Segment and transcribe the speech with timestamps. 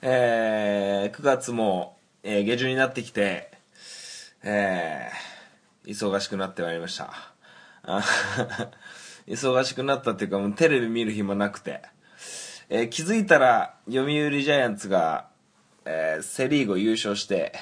[0.00, 3.50] えー、9月も、えー、下旬になってきて、
[4.44, 7.12] えー、忙しくなってまいりました。
[9.26, 11.82] 忙しくなったっていうか、もうテレビ見る暇なくて、
[12.68, 14.08] えー気づいたら、読売
[14.42, 15.30] ジャイアンツが、
[15.84, 17.52] えーセリーグを優勝して、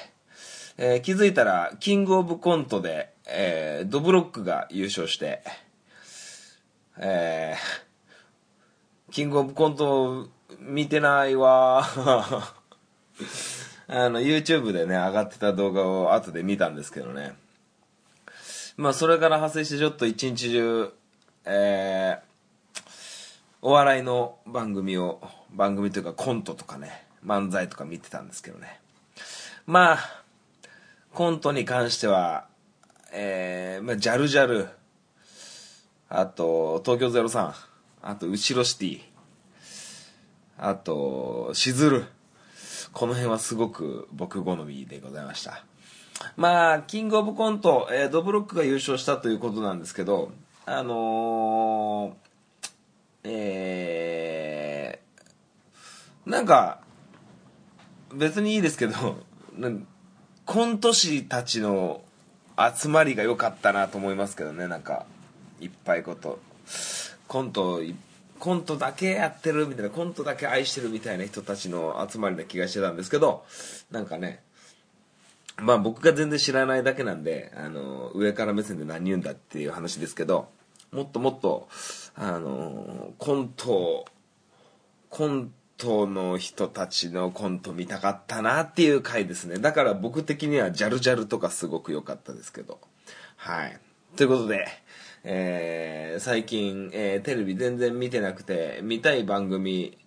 [0.77, 5.41] えー気づいたら、キングオブコントで、えードブロックが優勝して、
[6.97, 11.83] えーキングオブコント見てないわ
[13.87, 17.35] あの YouTube でね上がってた動画を後で見たんですけどね
[18.75, 20.93] まあそれから派生してちょっと一日中
[21.45, 22.27] えー
[23.59, 25.19] お笑いの番組を
[25.51, 28.79] 番組というかコントとかね漫才とか見てたんですけどね
[29.65, 30.23] まあ
[31.13, 32.45] コントに関しては
[33.11, 34.69] えー、まあジャルジャル
[36.09, 37.53] あと、東京03。
[38.01, 39.01] あと、後ろシティ。
[40.57, 42.05] あと、しずる。
[42.93, 45.63] この辺はすごく僕好みでございました。
[46.35, 50.31] まあ、キングオブコント、えードブロックが優勝したということなんですけど、
[50.65, 56.79] あのー、えー、なんか、
[58.13, 58.93] 別にいいですけど、
[60.45, 62.01] コント師たちの
[62.57, 65.05] 集まりが良かったなと思いますけどね、なんか。
[65.59, 66.39] いっぱいこと
[67.27, 67.95] コントい
[68.39, 73.45] コントだけやってるみたいなコントだけ愛してるみたいな人たちの集まりな気がしてたんですけど
[73.91, 74.41] なんかね
[75.57, 80.49] まあ僕が全然知らないだけなんであの上から目線で何言うんだっていう話ですけど
[80.91, 81.67] もっともっと
[82.15, 84.05] あのコント
[85.09, 89.59] コントの人たちのコント見たかったなっていう回ですね。
[89.59, 92.79] だから僕的にはジャルジャルとかすごく良かったですけど。
[93.35, 93.79] はい。
[94.15, 94.67] ということで
[95.29, 99.97] えー最近、えーテレビ全然見てなくて見たい番組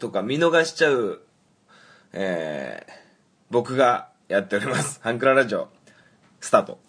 [0.00, 1.22] とか見逃しちゃう、
[2.12, 2.92] えー
[3.48, 5.00] 僕がやっております。
[5.02, 5.68] ハンクララジオ
[6.40, 6.85] スタート。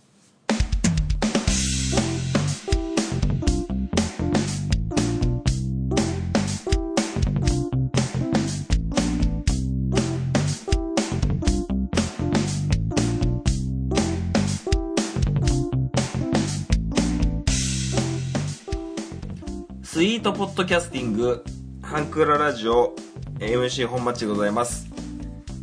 [20.28, 21.42] トポッドキャスティング
[21.82, 22.94] ハンクララジオ
[23.40, 24.90] MC 本町でございます。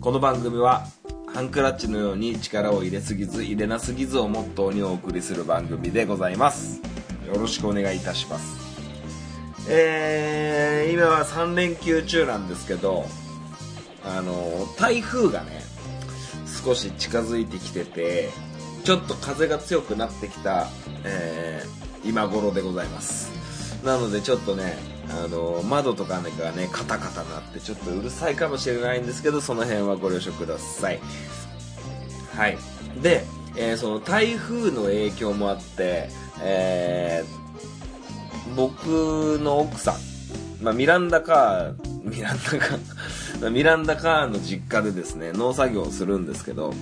[0.00, 0.86] この番組は
[1.34, 6.80] ハンクラッチのように力を入れすぎず入れなすぎずをモットーにお送りする番組でございます。
[7.26, 8.56] よろしくお願いいたします。
[9.68, 13.04] えー、今は3連休中なんですけど
[14.02, 15.60] あの台風がね
[16.64, 18.30] 少し近づいてきてて
[18.82, 20.68] ちょっと風が強くなってきた、
[21.04, 23.43] えー今頃でございます。
[23.84, 24.76] なのでちょっとね
[25.10, 31.00] あの窓とかがねカタカタなってちょっとうるさいかもしれないんですけどその辺はご了承ください。
[32.34, 32.58] はい。
[33.02, 33.24] で、
[33.56, 36.08] えーその台風の影響もあって、
[36.42, 37.44] えー
[38.56, 39.94] 僕の奥さん、
[40.62, 46.72] まあ、ミランダカーミランダカー ミランダカーの実家でですね農作業をするんですけど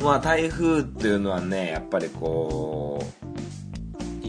[0.00, 3.19] まあ台風っていうのはねやっぱりこう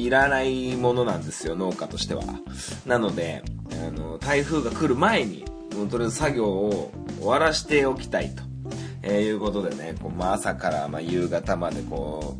[0.03, 2.23] いらないものなんですよ農家としては。
[2.85, 3.43] なので
[3.87, 5.45] あの台風が来る前に
[5.89, 8.43] とりあえず作業を終わらしておきたいと、
[9.03, 12.37] えーいうことでねこう、まあ、朝からま夕方までこ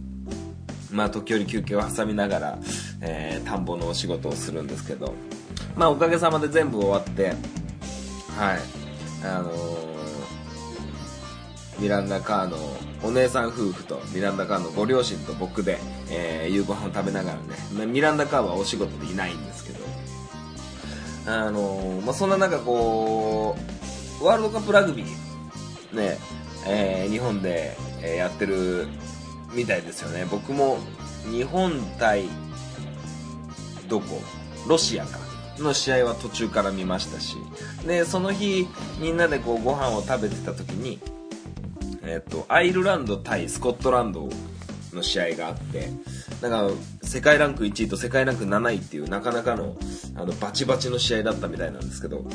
[0.92, 2.60] うまあ時折休憩を挟みながら、
[3.02, 5.14] えー田んぼのお仕事をするんですけど。
[5.76, 7.36] まあおかげさまで全部終わってはい。
[9.24, 9.92] あのー
[11.82, 12.58] ミランダカーの
[13.02, 15.80] お姉さん夫婦とミランダカーのご両親と僕で、
[16.12, 17.42] えー夕ご飯を食べながらね
[17.76, 19.82] まミランダカーはお仕事でいないんですけど。
[21.24, 23.56] あのーまあ、そんな中こ
[24.20, 26.18] うワールドカップラグビーね、
[26.66, 28.88] えー日本で、えやってる
[29.54, 30.26] みたいですよね。
[30.32, 30.80] 僕も
[31.30, 32.24] 日本対
[33.88, 34.20] どこ？
[34.68, 35.20] ロシアか
[35.60, 37.36] の試合は途中から見ましたし。
[37.86, 38.68] でその日
[39.00, 41.00] みんなでこうご飯を食べてた時に
[42.02, 44.30] えっとアイルランド対スコットランドを
[44.96, 45.90] の試合があって
[46.42, 49.76] なんか世界ランク1位と世界ランク7位っていうなかなかの
[50.16, 52.26] あのバチバチの試合だったみたいなんですけど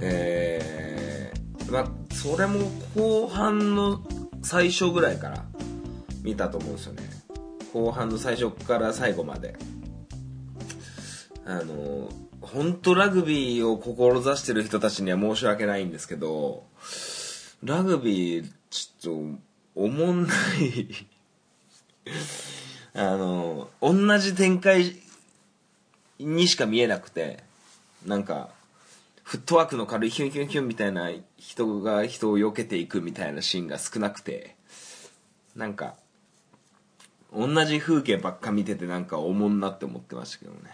[0.00, 2.60] えー、まあそれも
[2.94, 4.00] 後半の
[4.42, 5.44] 最初ぐらいから
[6.22, 7.02] 見たと思うんですよね。
[7.72, 9.56] 後半の最初から最後まで。
[11.46, 12.08] あの
[12.40, 16.64] 本当ラグビーを志してる人たちには申し訳ないんですけど
[17.62, 19.40] ラグビーちょっと
[19.74, 20.88] おもんない。
[22.94, 24.96] あの同じ展開
[26.18, 27.42] にしか見えなくて
[28.04, 28.50] なんか
[29.22, 34.56] フットワークの軽いヒュンヒュンヒュンみたいな人が人を避けていくみたいなシーンが少なくて
[35.54, 35.94] なんか
[37.32, 40.70] 同じ風景ばっか見ててなんかおもんなって思ってましたけどね。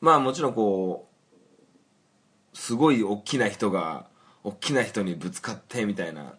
[0.00, 1.06] まあもちろんこ
[2.52, 4.06] うすごい大きな人が
[4.42, 6.34] 大きな人にぶつかってみたいな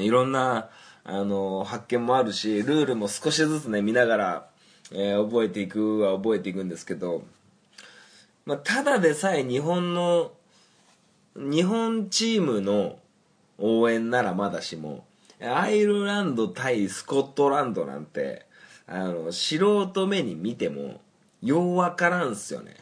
[0.00, 0.68] いろんな
[1.04, 4.48] あの発見もあるしルールも少しずつね見ながら、
[4.92, 7.22] えー、覚えていくは覚えていくんですけど、
[8.44, 10.32] まあ、ただでさえ日本の
[11.36, 12.98] 日本チームの
[13.58, 15.04] 応援ならまだしも
[15.40, 18.46] アイルランド対スコットランドなんて
[18.86, 21.00] あの素人目に見ても
[21.42, 22.74] ようわからんすよね。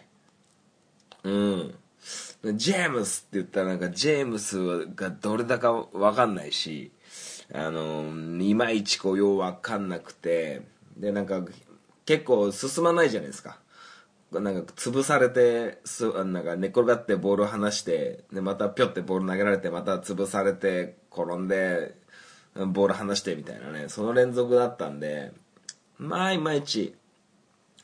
[1.25, 1.75] うん。
[2.57, 6.93] ジェームスって言ったらなんかジェームスがどれだかわかんないし
[7.57, 10.63] あのいまいちこうようわかんなくて
[10.97, 11.45] でなんか
[12.05, 13.59] 結構進まないじゃないですか。
[14.33, 21.95] なんか潰されてすなんか寝転がってボールを離してでまたぴょってボール投げられてまた潰されて転んで
[22.57, 23.89] ボール離してみたいなね。
[23.89, 25.33] その連続だったんで
[25.97, 26.97] まあいまいち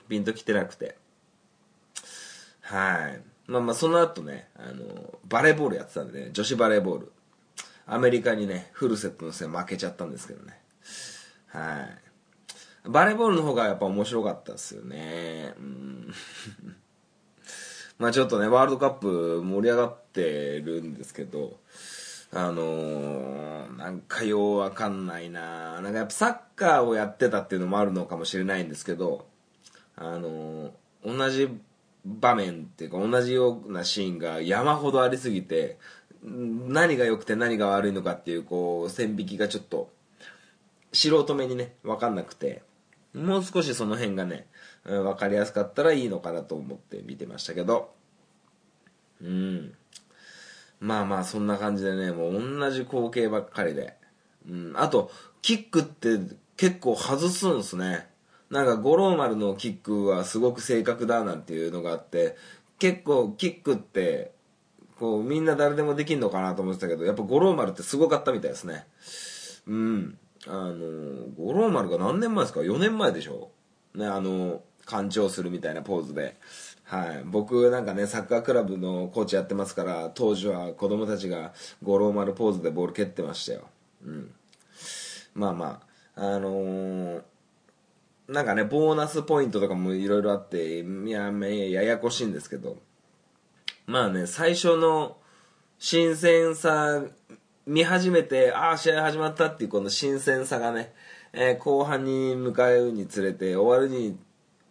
[0.09, 0.97] ピンときてなくて。
[2.63, 3.21] はい。
[3.47, 7.13] まあまあその後ねあのバレーボールやってたんでね女子バレーボール。
[7.93, 10.61] アメリカにねフルセットの戦負けちゃったんですけどね。
[11.49, 11.89] は
[12.87, 12.89] い。
[12.89, 15.55] バレーボールの方がやっぱ面白かったですよね。
[15.59, 16.15] うん。
[17.99, 21.59] まあちょっとねワールドカップ盛り上がってるんですけど
[22.33, 25.81] あのー、なんかようわかんないな。
[25.81, 29.27] なんかやっぱサッカーをやってたっていうのもあるのかもしれないんですけど
[29.97, 31.49] あのー、同じ
[32.05, 35.79] 場面っていうか同じようなシーンが山ほどありすぎて
[36.23, 39.91] 何が良くて何が悪いのかっていうこう線引きがちょっと
[40.93, 42.63] 素人目にね分かんなくて
[43.15, 44.47] もう少しその辺がね
[44.85, 47.93] 分かりやすかったらいいのかなと思って見てましたけど。
[49.23, 49.75] うん。
[50.81, 53.97] まあまあそんな感じでねもう同じ光景ばっかりで、
[54.49, 55.11] うん、あと
[55.43, 56.19] キックって
[56.57, 58.09] 結構外すんすね。
[58.51, 62.37] なんか五郎丸のキックはすごく正確だなんていうのがあって
[62.79, 64.33] 結構キックって
[65.01, 68.87] こうみんな誰でもできんのかなと思ってたけどやっぱ五郎丸ってすごかったみたいですね。
[69.67, 70.19] うん。
[70.47, 73.51] あの五郎丸が何年前ですか？4年前でしょ？
[73.95, 76.37] ねあの干潮するみたいなポーズで。
[76.85, 83.69] はい、僕なんかねサッカークラブのコーチやってますから当時は子供たちが五郎丸ポーズでボール蹴ってましたよ、
[84.05, 84.35] うん、
[85.35, 85.81] まあま
[86.17, 87.23] ああのー、
[88.29, 92.77] なんかねボーナスポイントとかもいろいろあっていやややこしいんですけど。
[93.91, 95.17] まあね最初の
[95.81, 97.03] 新鮮さ
[97.67, 100.93] 見始めてああ試合始まったっていうこの新鮮さがね、
[101.33, 104.17] えー、後半に向かうにつれて終わるに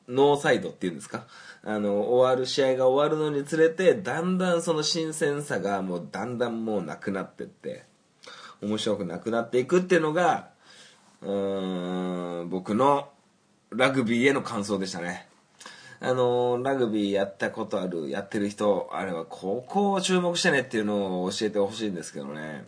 [0.07, 1.27] ノーサイドっていうんですか？
[1.66, 7.83] あの終わる試合が終わるのにつれてだんだんその新鮮さがもうだんだんもうなくなってって
[8.62, 10.50] 面白くなくなっていくっていうのが
[11.21, 13.10] うーん僕の
[13.71, 15.27] ラグビーへの感想でしたね。
[16.01, 22.66] あのラグビーやったことあるやってる人あれはここを注目してねっていうのを教えてほしいんですけどね。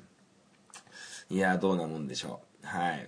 [1.29, 2.67] いやどうなもんでしょう。
[2.67, 3.07] はい。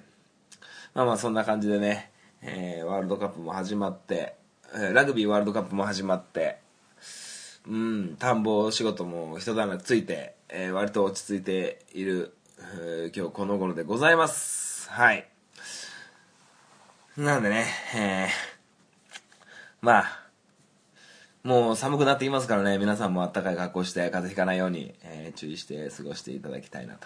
[0.93, 2.11] まあまあそんな感じでね、
[2.41, 4.35] えー、ワールドカップも始まって
[4.75, 6.57] えラグビーワールドカップも始まって
[7.67, 14.89] うん田んぼ仕事も一段落ついて、えー、割と落ち着いている、えー、今日この頃でございます。
[14.89, 15.27] はい。
[17.15, 18.52] なんでね、えー、
[19.83, 20.23] まあ
[21.43, 27.05] もう寒くなってきますからね皆さんもあったかい格好して風邪ひかないように、えー、注意して過ごしていただきたいなと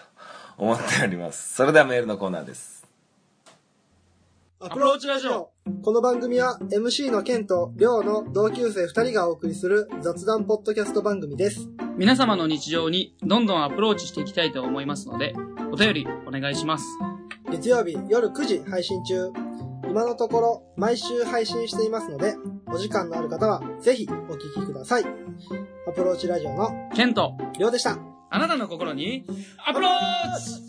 [0.56, 2.86] 思っておりますそれではメールのコーナーです
[4.60, 5.50] アプローチラジオ
[5.82, 11.68] この番組は MC のケンとリョウの同級生2人がお送りする雑談ポッドキャスト番組です。
[11.96, 15.34] 皆様の日常にどんどんアプローチしていきたいと思いますので、
[15.72, 16.84] お便りお願いします。
[17.50, 19.47] 月曜日夜9時配信中。
[19.88, 25.04] 今のところ毎週配信していますので、お時間のある方はぜひお聞きください。
[25.88, 27.98] アプローチラジオのケンとリョウでした。
[28.30, 29.24] あなたの心に
[29.66, 29.92] アプロー
[30.40, 30.68] チ!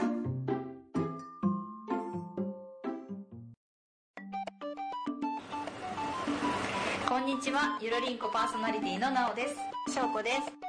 [7.26, 7.78] にちは。
[7.80, 9.94] ゆるりんこパーソナリティのなおです。
[9.94, 10.69] しょうこです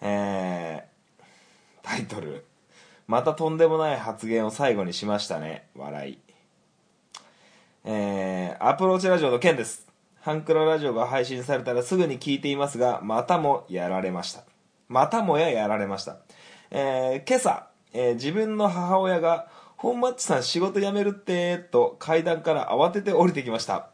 [0.00, 0.90] えー
[1.90, 2.44] タイトル。
[3.08, 5.66] またとんでもない発言を最後にしましたね。
[5.74, 6.18] 笑い。
[7.84, 9.88] えー、アプローチラジオの件です。
[10.20, 14.44] ハンクララジオが配信されたらすぐに聞いていますがまたもやられました。
[14.88, 16.18] またもややられました。
[16.70, 23.88] えー、今朝、えー、自分の母親が本マッチさん仕事辞めるってと階段から慌てて降りてきました。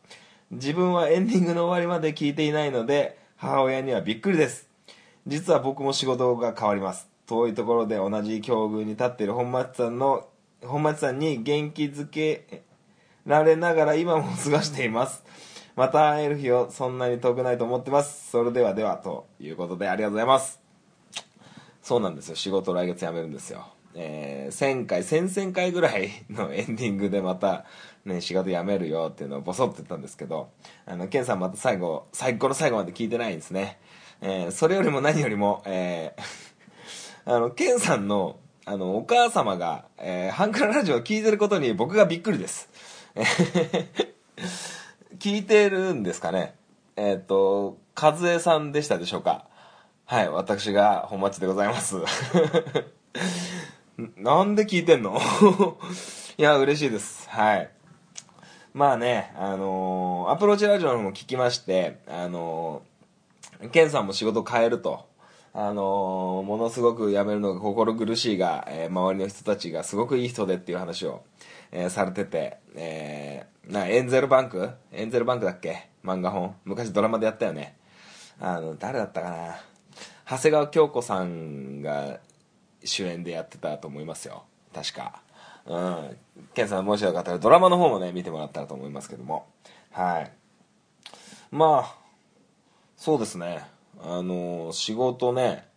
[0.50, 4.65] 自分はエンディングの終わりまで聞いていないので母親にはびっくりです。
[5.26, 7.08] 実は僕も仕事が変わります。
[7.26, 10.28] 遠いところで同じ境遇に立っている本町さんの
[10.62, 12.62] 本町さんに元気づけ
[13.26, 15.24] られながら今も過ごしています。
[15.74, 18.30] また会える日をそんなに遠くないと思ってます。
[18.30, 20.60] それではではということでありがとうございます。
[21.82, 22.36] そうなんですよ。
[22.36, 23.66] 仕事来月辞めるんですよ。
[23.98, 27.64] えー、1000回先々回ぐらいのエンディングでまた、
[28.04, 30.50] ね、仕事辞めるよっていうのをボソッと言ったんですけど
[30.84, 33.80] あのケンさんまた最後最後の最後まで聞いてないんですね、
[34.20, 36.22] えー、それよりも何よりも、えー、
[37.34, 42.68] あのケンさんのあのお母様が、えー、ハンクララジオを聞いてることに僕がびっくりです。
[45.18, 46.56] 聞いてるんですかね。
[46.96, 49.46] えっ、と和江さんでしたでしょうか。
[50.04, 51.96] はい私が本町でございます。
[54.16, 55.18] なんで聞いてんの？
[56.38, 57.30] いや、嬉しいです。
[57.30, 57.70] はい。
[58.74, 62.95] まあね、あのー、アプローチラジオのも聞きまして、あのー、
[63.72, 65.08] ケンさんも仕事変えると。
[65.52, 71.24] あのー、ものすごく辞めるのが心苦しいが、えー、周りの人たちがすごくいい人でっていう話を、
[71.72, 74.70] えー、されてて、えー、な、エンゼルバンク？
[74.92, 75.88] エンゼルバンクだっけ？
[76.04, 76.54] 漫画本。
[76.64, 77.76] 昔ドラマでやったよね。
[78.38, 79.56] あの、誰だったかな？
[80.28, 82.18] 長谷川京子さんが
[82.84, 84.44] 主演でやってたと思いますよ
[84.74, 85.22] 確か
[85.64, 86.16] うん
[86.52, 89.46] ケンさんもしよかったらドラマの方もね見てもらったらと思いますけども
[89.92, 90.32] はい
[91.52, 91.94] まあ
[93.06, 93.60] そうですね
[94.02, 95.68] あの仕事ね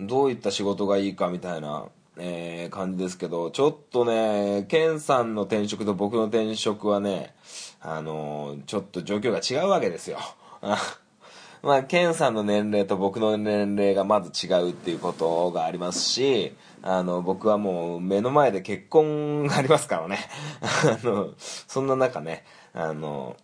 [0.00, 7.32] どういった仕事がいいかみたいな、えー、感じですけどちょっとねケンさんの転職と僕の転職はね
[7.80, 10.18] あのちょっと状況が違うわけですよ
[11.62, 20.18] まあ、ケンさんの年齢と僕の年齢がまず違うっていうことがありますし、あの、僕はもう目の前で結婚がありますからね。
[20.60, 22.44] あの、そんな中ね、
[22.74, 23.36] あの、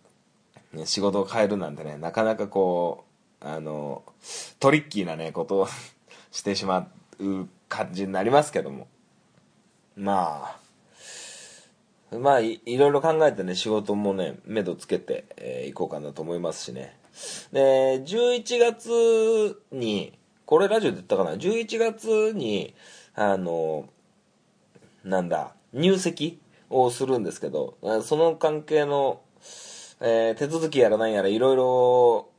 [0.73, 3.05] ね仕事を変えるなんてね、なかなかこ
[3.41, 4.03] う、あの、
[4.59, 5.67] トリッキーなね、ことを
[6.31, 8.87] してしまう感じになりますけども。
[9.95, 10.57] ま
[12.11, 16.97] あ、まあい、いろいろ考えてね、仕事もね、目処つけてい、えー、こうかなと思いますしね。
[17.51, 22.73] で、11月に、これラジオで言ったかな ?11 月に、
[23.13, 23.87] あの、
[25.03, 29.21] なんだ、入籍をするんですけど、その関係の、
[30.01, 32.29] えー、手続きやらないやらいろいろ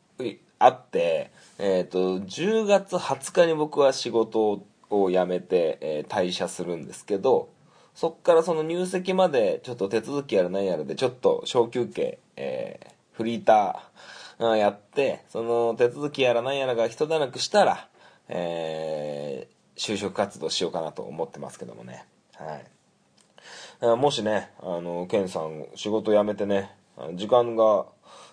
[0.59, 7.49] あって、えっ、ー、と、10月20日に僕は仕事を辞めて、えー、退社するんですけど、
[7.95, 17.89] そっからその入籍までちょっと手続きやらないやらでちょっと小休憩、えー、フリーター、やって、その手続きやらなんやらが一段落したら、
[18.29, 22.07] えー、就職活動しようかなと思ってますけどもね。
[22.37, 23.97] はい。
[23.99, 26.71] もしね、あの、ケンさん仕事辞めてね、
[27.15, 27.87] 時間が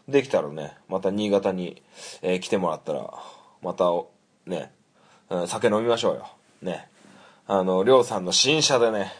[0.08, 1.82] できたらね、また新潟に、
[2.22, 3.14] えー、来てもらったら、
[3.62, 3.92] また、
[4.46, 4.72] ね、
[5.48, 6.28] 酒飲みましょうよ。
[6.62, 6.90] ね。
[7.46, 9.12] あの、りょうさんの新車でね、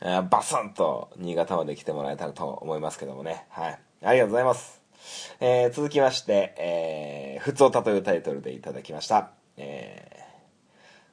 [0.00, 3.46] えー、バスンと新潟まで来てもらえたらと思いますけどもね。
[3.50, 3.78] はい。
[4.02, 4.80] ありがとうございます。
[5.40, 9.30] えー、続きまして、えー、普通歌というタイトルでいただきました。
[9.56, 10.24] え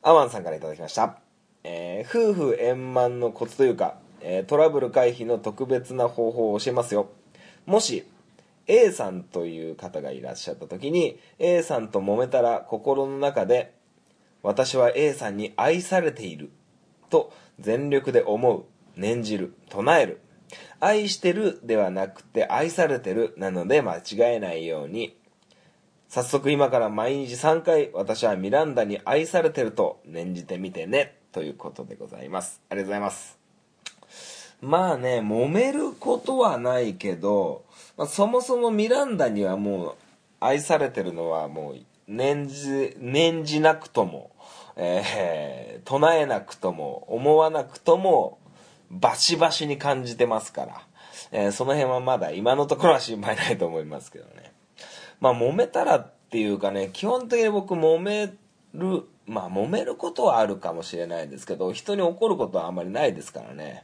[0.03, 1.17] ー、アマンさんからいただきました。
[1.63, 7.09] えー、夫婦円満のコツというか、えー、トラブル回避の特別な方法を教えますよ。
[7.67, 8.07] もし、
[8.65, 13.73] A さんという方がいらっしゃった時に、A さんと揉めたら心の中で、
[14.41, 16.49] 私は A さんに愛されている
[17.09, 20.21] と全力で思う、念じる、唱える。
[20.79, 25.17] 愛してるではなくて愛されてるなので間違えないように。
[26.07, 32.61] 早速今から毎日3回私はミランダに愛されてると念じてみてねということでございます。
[32.69, 33.46] ありがとうございます。
[34.61, 37.65] まあね揉めることはないけど、
[37.97, 39.95] まあ、そもそもミランダにはもう
[40.39, 41.75] 愛されてるのはもう
[42.07, 44.31] 念じ念じなくとも、
[44.75, 48.39] えー、唱えなくとも思わなくとも
[48.89, 50.81] バシバシに感じてますから、
[51.31, 54.53] えー、その辺はまだ今のところは心配ないと思いますけどね。
[55.19, 58.33] まあ、揉めたらっていうかね、基本的に僕揉め
[58.73, 63.83] る、まあ、揉めることはあるかもしれないですけど、人に怒ることはあんまりないですからね。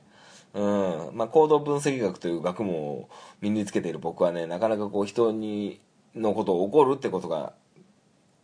[0.53, 1.09] うん。
[1.13, 3.09] まあ、行動分析学という学問を
[3.41, 5.79] 身につけている僕はね、なかなかこう人に、
[6.15, 7.53] のことを怒るってことが、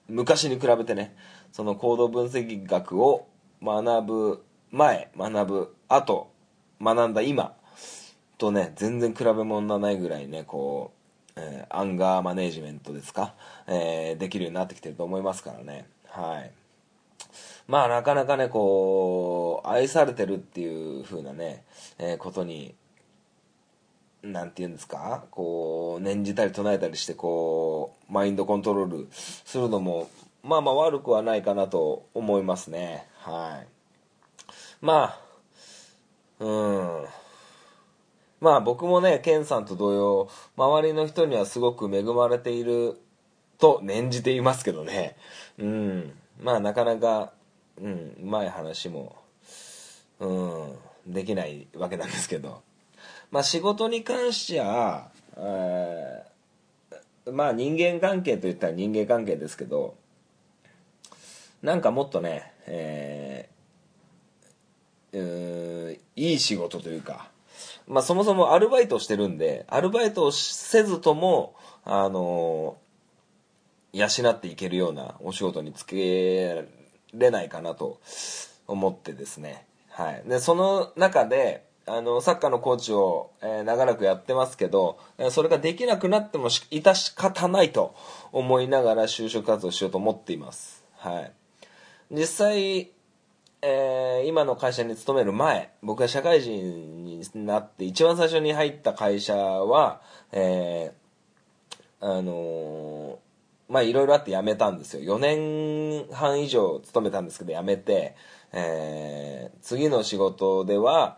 [0.07, 1.15] 昔に比べてね、
[1.51, 3.27] その行動分析学を
[3.61, 6.31] 学ぶ前学ぶ後
[6.81, 7.53] 学んだ今
[8.37, 10.91] とね全然比べ物にならないぐらいねこ
[11.35, 13.33] う、えーアンガーマネージメントですか、
[13.67, 16.51] えーできるようになってきてると思いますからねはい
[17.69, 21.63] まあなかなかねこう愛されてるっていう風なね、
[21.99, 22.73] えーことに
[24.23, 25.23] なんて言うんですか？
[25.29, 30.09] こう念じたり唱えたりしてこうマインドコントロールするのも
[30.43, 33.07] まあまあ悪くはないかなと思いますね。
[33.19, 33.67] はい。
[34.81, 35.15] ま
[36.39, 37.05] あうん。
[38.41, 42.99] まあ僕もねケンさんと同様周りの人にはすごく恵まれている
[43.59, 45.17] と念じていますけどね。
[45.59, 46.13] うん。
[46.41, 47.31] まあなかなか
[47.81, 49.15] うんうまい話も
[50.19, 52.61] うんできないわけなんですけど。
[53.31, 59.95] まあ仕事に関しては、えーまあ人間関係といったら人間関係ですけど
[61.61, 67.29] なんかもっとね、えーいい仕事というか、
[67.87, 72.77] まあそもそもアルバイトしてるんで、アルバイトをせずとも、あの
[73.93, 76.65] 養っていけるようなお仕事につけ
[77.13, 77.99] れないかなと
[78.67, 79.65] 思ってですね。
[79.89, 80.23] はい。
[80.27, 84.99] で、その中で、あの、サッカーのコーチを、えー長らくやってますけど、
[85.31, 87.95] それができなくなっても致し方ないと
[88.31, 90.85] 思いながら就職活動しようと思っています。
[90.97, 91.31] はい。
[92.11, 92.91] 実際、
[93.61, 100.01] えー今の会社に勤める前僕が社会人になって一番最初に入った会社は
[100.31, 103.28] えーあのー
[103.69, 105.17] まあいろいろあって辞めたんですよ。
[105.17, 108.15] 4年半以上勤めたんですけど辞めて、
[108.51, 111.17] えー次の仕事では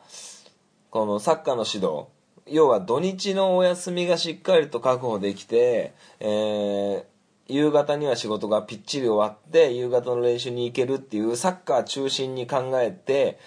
[0.89, 2.07] このサッカーの指導
[2.47, 7.03] 要は土日のお休みがしっかりと確保できて、えー
[7.47, 13.39] 夕方には仕事がぴっちり終わって夕方の練習に行けるっていうサッカー中心に考えて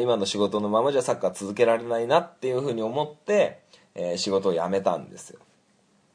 [0.00, 3.60] 今の仕事のままじゃサッカー続けられないなっていうふうに思って、
[3.94, 5.40] えー仕事を辞めたんですよ。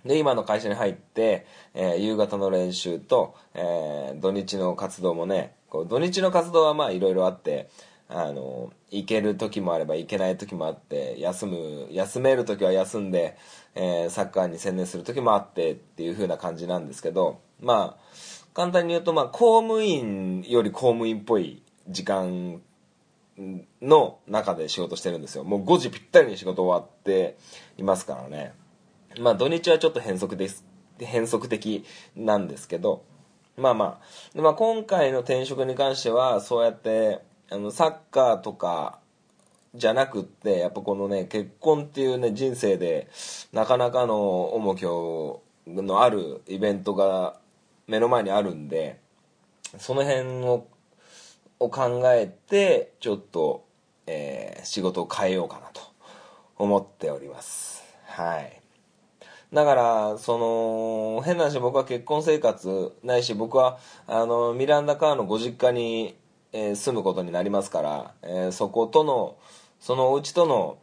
[0.06, 7.70] で今の会社に入って、えー夕方の練習と、えー土日の活動もねこう土日の活動はまあいろいろあって
[8.08, 13.38] あの行ける時もあれば行けない時もあって休む休める時は休んで、
[13.74, 18.06] えーサッカーに専念する時もあってっていう風な感じなんですけどまあ
[18.56, 22.62] 簡単に言うと、まあ、公務員より公務員っぽい時間
[23.82, 25.44] の中で仕事してるんですよ。
[25.44, 27.38] もう5時ぴったりに仕事終わって
[27.78, 28.54] いますからね。
[29.20, 30.66] まあ土日はちょっと変則です。
[31.00, 33.04] 変則的なんですけど。
[33.58, 34.02] まあま
[34.36, 34.42] あ。
[34.42, 39.00] まあ今回の転職に関してはそうやってあのサッカーとか
[39.74, 43.08] じゃなくってやっぱこのね結婚っていうね人生で
[43.52, 47.38] なかなかの重きをのあるイベントが
[47.88, 49.00] 目の前にあるんで
[49.78, 50.68] その辺を
[51.60, 53.66] を考えてちょっと、
[54.08, 55.82] えー仕事を変えようかなと
[56.58, 57.84] 思っております。
[58.08, 58.65] はい。
[59.54, 63.78] だからその変な話僕は結婚生活ないし僕は
[64.08, 66.16] あのミランダカーのご実家に、
[66.52, 69.38] えー住むことになりますから、えーそことの
[69.80, 70.78] そのお家との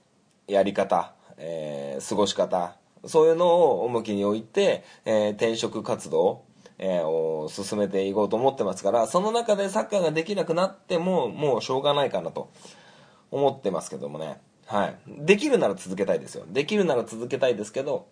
[0.46, 6.42] やり方、えー過ごし方そういうのを重きに置いて、えー転職活動、
[6.78, 12.50] えーを進めていこうと思ってますからその中でサッカーができなくなってももうしょうがないかなと
[13.30, 14.40] 思ってますけどもね。
[14.66, 14.96] はい。
[15.06, 16.44] できるなら続けたいですよ。
[16.48, 18.06] できるなら続けたいですけど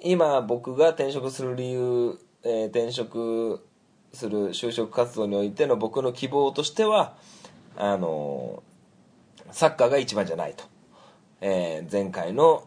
[0.00, 3.64] 今僕が転職する理由、えー転職
[4.12, 7.16] する就職活動においての僕の希望としては
[7.76, 8.62] あの
[9.50, 10.64] サッカーが一番じゃないと、
[11.40, 12.64] えー前回の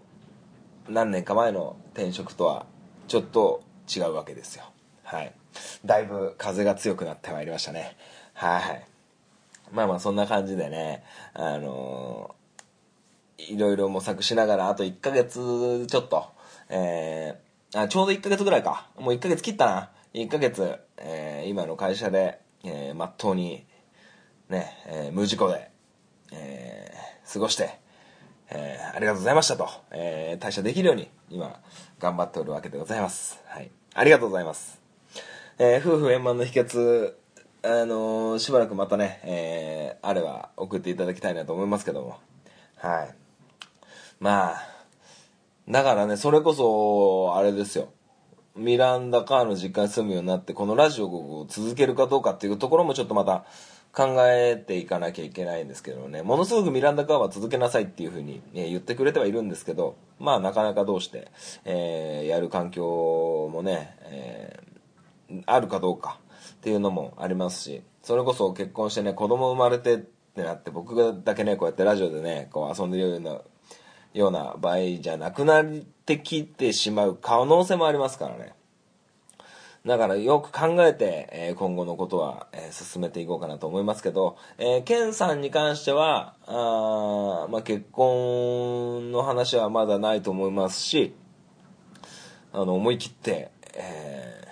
[0.90, 2.66] 何年か前の転職とは
[3.08, 3.64] ちょっと
[3.94, 4.64] 違うわけですよ。
[5.04, 5.34] はい。
[5.86, 7.96] だいぶ風が強くなってまいりましたね。
[8.34, 8.86] はい
[9.72, 12.36] まあまあそんな感じでねあの
[13.38, 16.32] いろいろ模索しながらあと1ヶ月ちょっと、
[16.72, 18.90] えーあちょうど1ヶ月ぐらいか。
[19.00, 19.92] もう1ヶ月切ったな。
[20.14, 23.66] 1ヶ月、えー今の会社で、えー、まっとうに
[24.50, 25.72] ね、えー無事故で、
[26.34, 27.80] えー過ごして、
[28.50, 31.62] えーありがとうございましたと、えー退社できるように今
[32.00, 33.42] 頑張っておるわけでございます。
[33.46, 33.72] はい。
[33.94, 34.82] ありがとうございます。
[35.60, 37.14] えー夫婦円満の秘訣
[37.64, 42.20] あのーしばらくまたね、えーあれば送っていただきたいなと思いますけども。
[42.78, 43.16] はい。
[44.20, 44.71] まあ
[45.70, 47.90] だからねそれこそあれですよ。
[48.56, 53.46] ミランダカーの実家に住むようになってこのラジオを続けるかどうかっていうところもちょっとまた
[53.94, 56.22] 考えていかなきゃいけないんですけどね。
[56.22, 61.32] ものすごくミランダカーは続けなさいっていうふうに、ね、言ってくれてはいるんですけどまあなかなかどうして、
[61.66, 64.72] えーやる環境もね、えー
[65.46, 66.20] あるかどうか
[66.54, 73.40] っていうのもありますしそれこそ結婚してね子供生まれてってなって僕だけねこうやってラジオでねこう遊んでるような
[74.14, 75.66] ような場合じゃなくなっ
[76.06, 78.54] てきてしまう可能性もありますからね。
[79.86, 91.16] だからよく考えて、えー今後のことは、えー進めていこうかなと思いますけど、えーケンさんに関しては、あまあ、結婚の話はまだないと思いますし、
[92.54, 94.48] あの、思い切って、え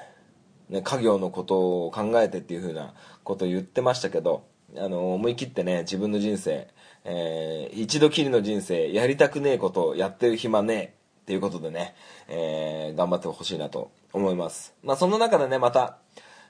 [0.71, 2.93] ーね、家業のことを考えてっていう風な
[3.23, 4.45] ことを言ってましたけど、
[4.77, 6.67] あの、思い切ってね、自分の人生、
[7.05, 11.95] えー一度きりの人生、やりたくねえことやってる暇ねえっていうことでね、
[12.27, 14.73] えー頑張ってほしいなと思います。
[14.83, 15.97] まあ、その中でね、また、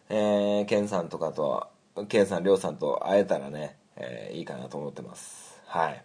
[0.09, 1.67] えー、ケンさんとかと、
[2.07, 5.61] ケンさん、りょうさんと会えたらね、えーいいかなと思ってます。
[5.67, 6.03] はい。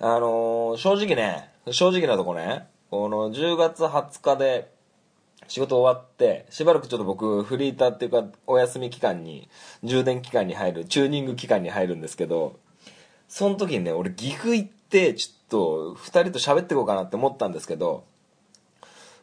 [0.00, 4.72] あのー正直ね、正直なとこね、この10月20日で
[5.46, 9.48] 仕事終わって、しばらくちょっと僕、フリーターっていうか、お休み期間に、
[9.82, 12.58] 充電期間に入る、チューニング期間に入るんですけど、
[13.30, 18.04] その時にね、俺岐阜行って、ちょっと、二人と喋っていこうかなって思ったんですけど、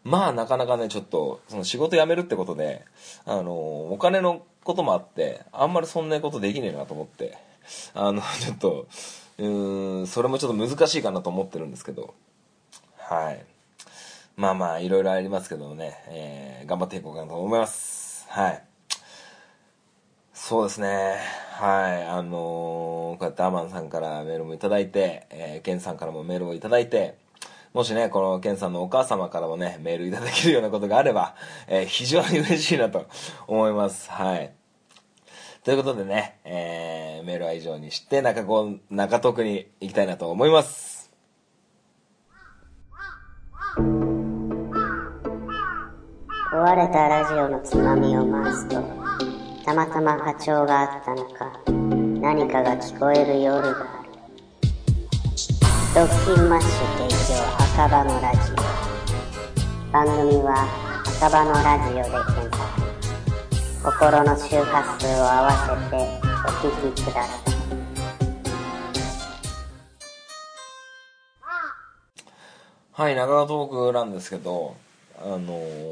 [0.06, 2.86] まあなかなかね、ちょっと、その仕事辞めるってことで、
[3.26, 7.38] あの、お金のこともあって、あんまりそんなことできねえなと思って、
[7.93, 8.88] あの、ちょっと、
[9.39, 12.13] うーん、それもちょっと難しいかなと思ってるんですけど、
[12.98, 13.46] はい。
[14.38, 18.26] まあまあ、いろいろありますけどね、えー頑張っていこうかなと思います。
[18.30, 18.63] はい。
[20.47, 21.17] そうですね。
[21.60, 22.05] はい。
[22.05, 27.17] あのーこうやってアマンさんからメールもいただいて、えーケンさんからもメールをいただいて、
[27.73, 31.36] もしね、このケンさんのお母様からもね、メールいただけるようなことがあれば、
[31.67, 33.07] えー非常に嬉しいなと
[33.45, 34.10] 思います。
[34.10, 34.53] はい。
[35.65, 41.12] ということでね、えーメールは以上にして、中子、中徳に行きたいなと思います。
[46.53, 49.07] 壊れたラジオのつまみを回すと、
[49.67, 54.10] たまたま波長があったのか、何かが聞こえる夜がある。
[55.93, 56.69] ドッキンマッシュ
[57.10, 57.43] 提供
[57.75, 58.56] 赤羽のラジオ。
[59.91, 60.65] 番組は
[61.19, 62.63] 赤羽のラジオで検索。
[63.84, 67.51] 心の周波数を合わせてお聞きください。
[72.93, 74.77] はい、長川トークなんですけど、
[75.21, 75.88] あのー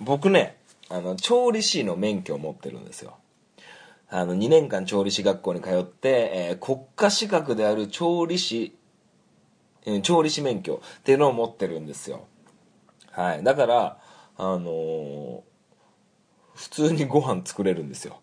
[0.00, 0.56] 僕ね、
[0.88, 3.16] あの、調理師の免許を持ってるんですよ。
[4.08, 8.76] あの、2年間調理師学校に通って、えー国家資格である調理師、
[9.86, 12.26] えー調理師免許っていうのを持ってるんですよ。
[13.10, 13.42] はい。
[13.42, 13.98] だから、
[14.36, 15.40] あのー
[16.54, 18.20] 普通にご飯作れるんですよ。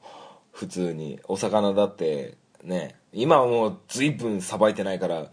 [0.53, 1.19] 普通に。
[1.27, 5.29] お魚だって、ね、今はもう随分さばいてないから、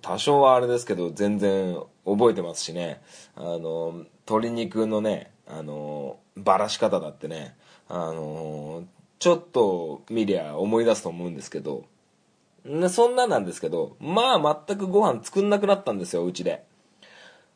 [0.00, 3.02] 多少はあれですけど、全然覚えてますしね。
[3.36, 7.56] あの、鶏肉のね、あの、ばらし方だってね、
[7.88, 8.84] あの、
[9.18, 11.84] ちょっと見りゃ思い出すと思うんですけど、
[12.88, 16.64] そんななんですけど、まあ全くご飯作んなくなったんですよ、うちで。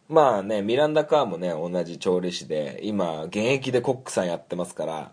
[0.09, 5.13] まあね、ミランダ・カーもね、同じ調理師で、今、現役でコックさんやってますから、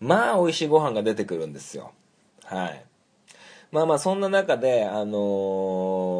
[0.00, 1.92] まあ美味しいご飯が出てくるんですよ。
[2.44, 2.84] はい。
[3.72, 5.16] まあまあそんな中で、あの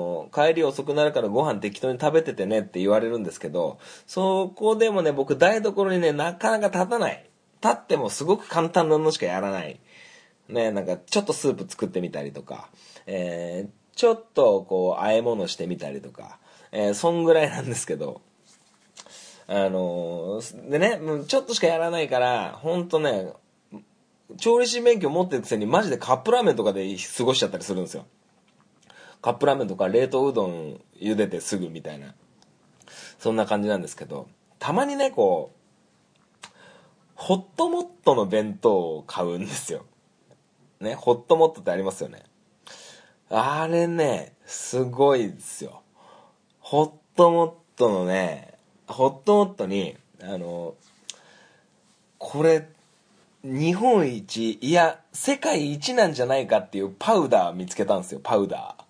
[0.07, 7.29] ー帰り遅くなるからご飯適当に食べててねって言われるんですけど、そこでもね、僕台所にね、なかなか立たない。
[7.63, 9.81] 立ってもすごく簡単なのしかやらない。
[10.49, 12.71] ね、なんかちょっとスープ作ってみたりとか、
[13.07, 16.39] えー、ちょっとこう、和え物してみたりとか、
[16.73, 18.23] えー、そんぐらいなんですけど、
[19.47, 23.33] あのーでね、ちょっとしかやらないから、ほんとね、
[24.37, 28.07] 調理師免許持ってるくせにマジでカップラーメンとかで過ごしちゃったりするんですよ。
[29.23, 32.15] カップラーメンとか冷凍うどん茹でてすぐみたいな。
[33.19, 36.49] そんな感じなんですけど、たまにね、こう、
[37.15, 39.85] ホットモットの弁当を買うんですよ。
[40.81, 42.23] ね、ホットモットってありますよね。
[43.29, 45.83] あれね、すごいですよ。
[46.59, 48.55] ホットモットのね、
[48.87, 50.75] ホットモットに、あの、
[52.17, 52.69] これ、
[53.43, 58.85] 日本一、いや、世界一なんじゃないかっていうパウダー見つけたんですよ、パウダー。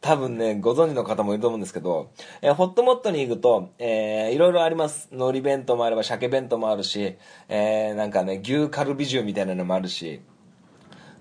[0.00, 2.10] 多分ね、ご存知の方もいると思うんですけど、
[2.42, 5.08] えーホットモットに行くと、えーいろいろあります。
[5.12, 7.16] 海苔弁当もあれば、鮭弁当もあるし、
[7.48, 10.20] えーなんかね、牛カルビ重みたいなのもあるし、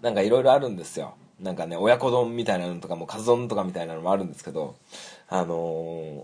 [0.01, 1.13] なんかいろいろあるんですよ。
[1.39, 4.75] なんかね、親子丼みたいなのとかも、カツ丼とかみたいなのもあるんですけど、
[5.27, 6.23] あのー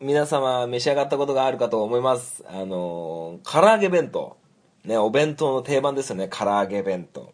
[0.00, 2.44] 皆様召し上がったことがあるかと思います。
[2.48, 4.36] あのー唐揚げ弁当。
[4.84, 7.32] ね、お弁当の定番ですよね、唐揚げ弁当。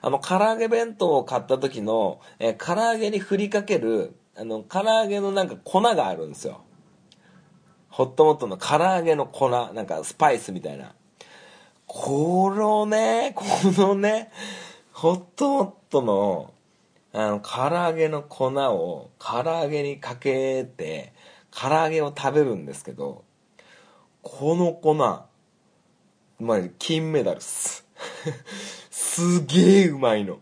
[0.00, 6.60] あの、唐揚げ弁当を買った時の、え唐揚げに振りかける、あの、唐揚げのなんか粉があるんですよ。
[7.88, 10.94] ホットモットの唐揚げの粉、なんかスパイスみたいな。
[11.86, 14.30] このねこのね
[14.92, 16.52] ホットモットの
[17.12, 21.12] あの唐揚げの粉を唐揚げにかけて
[21.50, 23.24] 唐揚げを食べるんですけど
[24.22, 24.94] この粉
[26.38, 27.86] まあ金メダルっす。
[28.90, 30.38] すげえうまいの。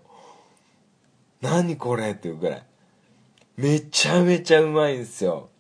[1.41, 2.13] 何これ？
[2.13, 2.63] っていうぐらい。
[3.57, 5.51] めちゃめちゃうまいんですよ。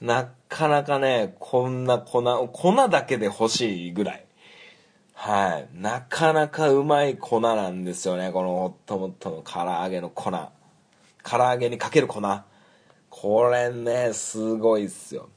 [0.00, 4.24] なかなかねこんな粉粉だけで欲しいぐらい。
[5.14, 5.68] はい。
[5.74, 8.32] なかなかうまい粉なんですよね。
[8.32, 10.30] このホットモットの唐揚げの粉。
[11.22, 12.20] 唐揚げにかける粉。
[13.10, 15.28] これねすごいっすよ。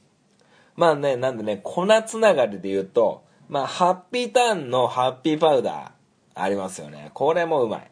[0.76, 7.10] まあねなんでね粉つながりで言うとまあハッピーターンのハッピーパウダーありますよね。
[7.14, 7.90] これもうまい。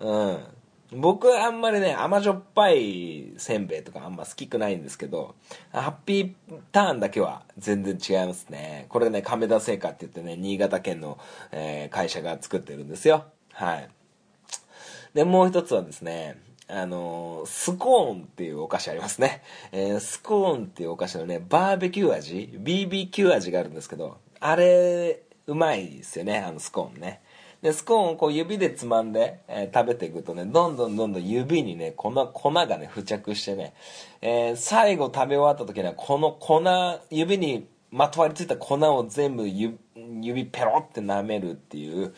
[0.00, 0.38] うん。
[0.90, 5.34] 僕あんまりね甘じょっぱいせんべいとかあんま好きくないんですけど
[5.70, 6.32] ハッピー
[6.72, 8.86] ターンだけは全然違いますね。
[8.88, 11.18] これね亀田製菓って言ってね新潟県の、
[11.52, 13.26] えー会社が作ってるんですよ。
[13.52, 13.88] はい。
[15.12, 27.20] でもう一つはですねあのースコーンっていうお菓子ありますね、えースコーンっていうお菓子のねバーベキュー味 BBQ 味があるんですけどあれうまいですよねあのスコーンね。
[27.62, 33.74] でスコーンをこう指でつまんで、えー食べていくとねどんどんどんどん指にね粉粉がね付着してね、
[34.20, 36.62] えー最後食べ終わった時にはこの粉
[37.10, 39.76] 指にまとわりついた粉を全部指
[40.20, 42.14] 指ペロって舐めるっていう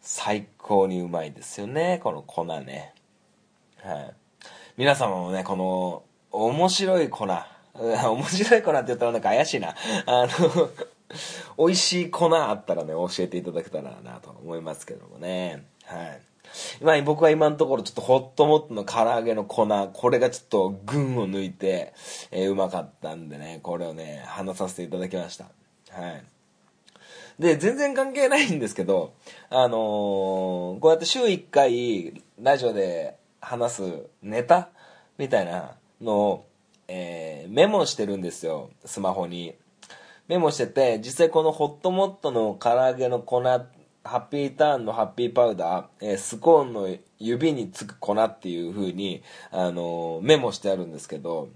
[0.00, 2.94] 最高にうまいですよねこの粉ね。
[3.82, 4.14] はい。
[4.76, 9.74] 皆様もねこの面白い粉面白い粉って言ったらなんか怪しいな。
[10.06, 10.70] あの
[11.58, 15.64] 美味しい粉あったらね教えていただけたらなと思いますけどもね。
[15.84, 16.20] はい。
[16.82, 21.92] まあ僕は今のところちょっとホットモットの唐揚げの粉これがちょっと群を抜いて、
[22.30, 25.44] えーうまかったんでねこれをね話させていただきました。
[25.90, 26.24] はい。
[27.38, 29.12] で全然関係ないんですけど
[29.50, 34.70] あのーこうやって週1回ラジオで話すネタ
[35.18, 36.46] みたいなのを、
[36.88, 39.54] えーメモしてるんですよスマホに。
[40.28, 43.66] メモしてて実際このホットモットの唐揚げの粉ハ
[44.04, 51.48] ッピーターンのハッピーパウダー、えースコーンの指につく粉っていう風にあのーメモしてあるんですけど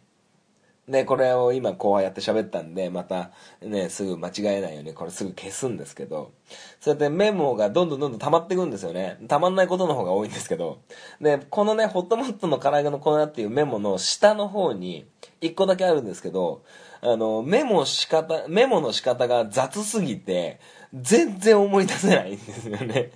[0.88, 6.32] でこれを今こうやって喋ったんでまたねすぐ間違えないようにこれすぐ消すんですけど
[6.80, 9.16] そうやってメモがどんどんどんどん溜まっていくんですよね。
[9.28, 10.80] 溜まんないことの方が多いんですけど
[11.20, 15.06] でこのねホットモットの唐揚げの粉っていうメモの下の方に
[15.40, 16.64] 1個だけあるんですけど
[17.00, 20.58] あのメモ仕方メモの仕方が雑すぎて
[20.92, 23.12] 全然思い出せないんですよね。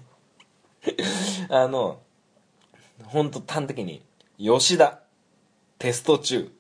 [1.51, 1.99] あの
[3.07, 4.03] 本当端的に
[4.39, 5.01] 吉田
[5.79, 6.53] テスト中。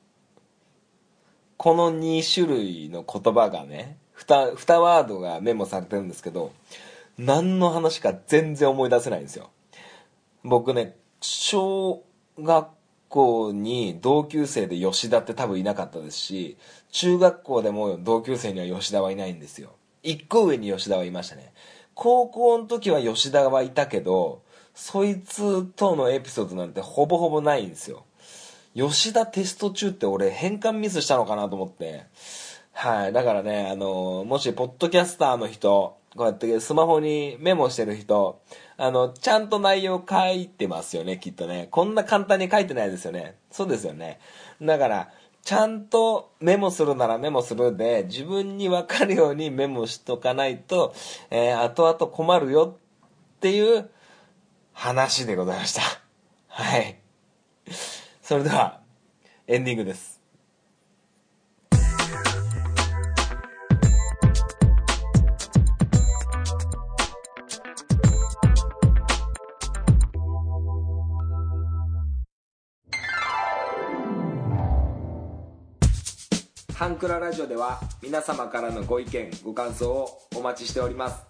[1.57, 6.53] この2種類の言葉がね 2, 2ワードがメモされてるんですけど
[7.19, 9.51] 何の話か全然思い出せないんですよ。
[10.45, 12.05] 僕ね小
[12.38, 12.69] 学
[13.09, 16.57] 校に同級生で吉田って多分いなかったですし
[16.90, 19.75] 中学校でも同級生には吉田はいないんですよ。
[20.03, 21.53] 1個上に吉田はいましたね。
[21.95, 24.42] 高校の時は吉田はいたけど
[24.75, 28.05] そいつとのエピソードなんてほぼほぼないんですよ。
[28.77, 32.05] 吉田テスト中って俺変換ミスしたのかなと思って。
[32.79, 38.43] はいだからねあのもしポッドキャスターの人こうやってスマホにメモしてる人
[38.77, 41.69] あのちゃんと内容書いてますよねきっとね。
[41.71, 43.37] こんな簡単に書いてないですよね。
[43.51, 44.21] そうですよね。
[44.61, 45.09] だから
[45.43, 50.95] ちゃんとメモするならメモするで自分に分かるようにメモしとかないと、
[51.31, 53.89] えー、後々困るよっていう
[54.75, 55.81] 話でございました。
[56.49, 57.06] はい。
[58.27, 58.81] それでは
[59.47, 60.21] エンディングです。
[76.75, 81.25] ハンクララジオでは皆様からのご意見ご感想をお待ちしております。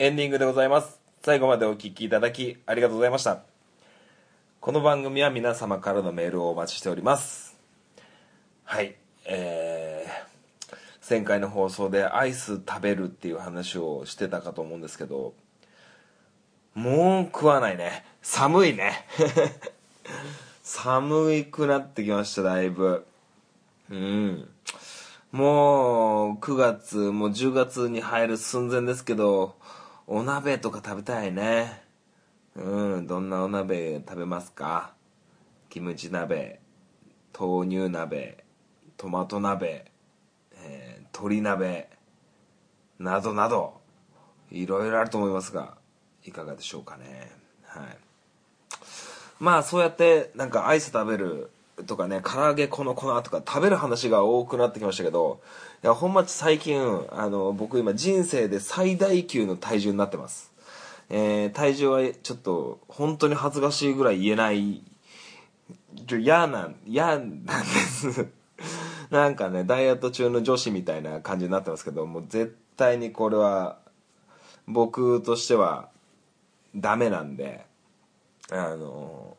[0.00, 0.98] エンディングでございます。
[1.20, 3.42] 最後までお聞きいただきありがとうございました。
[4.58, 7.58] この番組は皆様からのメールをお待ちしております。
[8.64, 8.96] はい。
[9.26, 15.34] えー、前回の放送でアイス食べるっていう話をしてたかと思うんですけど
[16.72, 18.06] もう食わないね。
[18.22, 19.06] 寒いね。
[20.64, 23.04] 寒くなってきましただいぶ。
[23.90, 24.48] うん。
[25.30, 29.56] もう9月もう10月に入る寸前ですけど
[30.12, 31.84] お鍋とか食べたいね。
[32.56, 34.92] うんどんなお鍋食べますか？
[35.68, 36.58] キムチ鍋
[37.32, 38.42] 豆乳鍋
[38.96, 39.84] トマト鍋、
[40.56, 41.88] えー鶏鍋
[42.98, 43.80] などなど
[44.50, 45.76] いろいろあると思いますが
[46.24, 47.30] いかがでしょうかね。
[47.62, 47.84] はい。
[49.38, 51.52] まあそうやってなんかアイス食べる
[51.86, 55.40] とかね唐揚げこの粉とか食べる話が多くなってきましたけど
[55.82, 60.52] いやほんま最近あの僕今人生で最大級の体重になってます。
[61.08, 64.82] えー体重はちょっと本当に恥ずかしいぐらい言えない。
[66.06, 68.28] ちょ嫌なん嫌なんです。
[69.10, 73.78] なんかねダイエット中の女子みたいな感じになってますけどもう絶対にこれは
[74.66, 75.88] 僕としては
[76.76, 77.66] ダメなんで
[78.50, 79.36] あの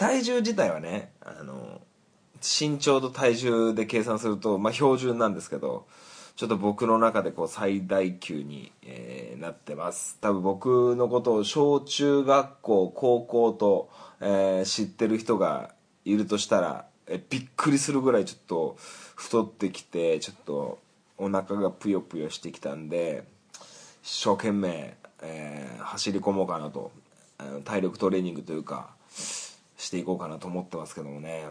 [0.00, 1.82] 体重自体はねあの
[2.40, 5.86] 身長と体重で計算すると、まあ、標準なんですけど
[6.36, 10.18] ちょっと僕の中でこう最大級に、えーなってます。
[10.20, 15.74] 多分僕のことを小中学校高校と、えー知ってる人が
[16.06, 18.76] いるとしたら、えびっくりするぐらいちょっと
[19.16, 20.78] 太ってきてちょっと
[21.18, 23.24] お腹がぷよぷよしてきたんで
[24.02, 26.90] 一生懸命、えー走り込もうかなと。
[27.64, 28.90] 体力トレーニングというか
[29.80, 31.46] していこうかなと思ってますけどもね。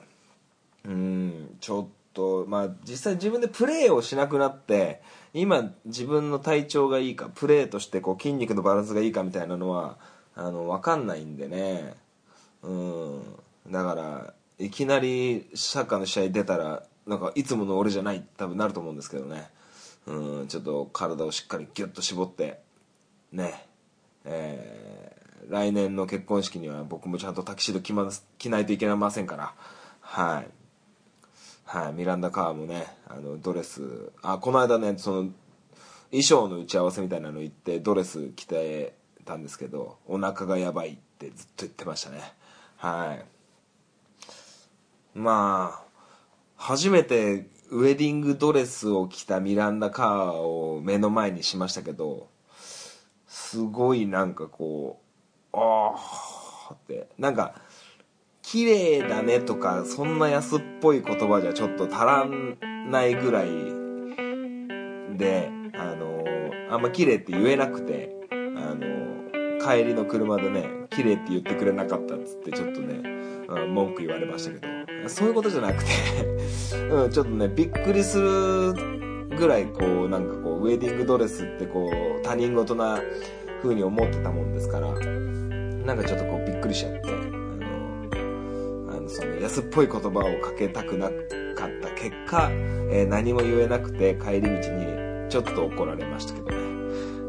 [0.86, 5.02] うんちょっとまあ実際自分でプレーをしなくなって
[5.34, 9.98] 今自分の体調がいいかプレーとしてこう筋肉のバランスがいいかみたいなのは
[10.36, 11.96] あの分かんないんでね。
[12.62, 13.22] うん
[13.70, 19.50] だからいきなりサッカーの試合出たらなんかいつもの俺じゃない多分なると思うんですけどね。
[20.06, 22.60] うんちょっと体をしっかりギュッと絞って
[23.32, 23.66] ね
[24.26, 25.09] えー
[25.50, 29.54] 来年の結婚式には僕もちゃんとタキシード着,、ま着ないといけませんから。
[30.02, 30.48] はい。
[31.66, 35.30] はい、ミランダ・カーもねあのドレスあこの間ねその
[36.10, 42.34] 衣装の打ち合わせみたいなの行ってドレス着てたんですけどお腹がやばいってずっと言ってましたね。
[42.78, 43.26] はい。
[45.14, 45.84] まあ
[46.56, 52.30] 初めてウェディングドレスを着たミランダ・カーを目の前にしましたけど
[53.28, 55.09] すごいなんかこう
[55.54, 55.96] あ
[56.70, 57.08] あって。
[57.18, 57.56] なんか
[58.42, 62.26] 綺麗だねとかそんな安っぽい言葉じゃちょっと足ら
[62.90, 63.48] ないぐらい
[65.18, 66.24] であの
[66.72, 68.36] あんま綺麗って言えなくてあ
[68.76, 72.96] の帰りの車でね綺麗って言ってくれなかったっつってちょっとね、
[73.48, 74.80] うん文句言われましたけど。
[75.08, 75.90] そういうことじゃなくて
[76.92, 83.00] うん、ちょっとねびっくりするぐらいこうなんかこうウェディングドレスってこう他人事な
[83.62, 91.14] 風に思ってたもんですからなんかちょっとこうびっくりしちゃってあのあのその安っぽい言葉をかけたくなか
[91.68, 92.50] った結果、
[92.92, 96.70] えー何も言えなくて帰り道にちょっと怒られましたけどね。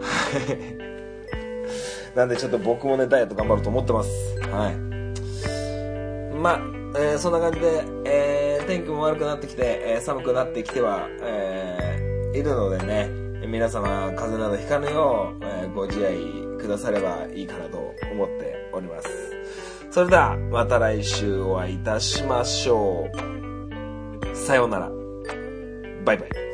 [2.15, 4.11] なんでちょっと僕もねダイエット頑張ろうと思ってます。
[4.51, 4.75] はい。
[6.35, 6.61] まあ、
[6.99, 13.09] えーそんな感じで、えー天気も悪くなってきて、えー寒くなってきては、えーいるのでね
[13.51, 16.17] 皆様風邪などひかぬよう、えーご自愛
[16.59, 17.79] くださればいいかなと
[18.13, 19.09] 思っております。
[19.91, 24.37] それではまた来週お会いいたしましょう。
[24.37, 24.91] さようなら。
[26.05, 26.50] バイバイ。